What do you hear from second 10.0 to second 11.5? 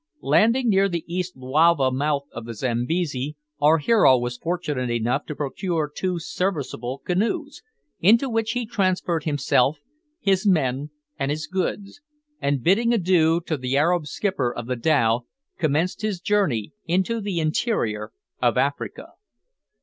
his men, and his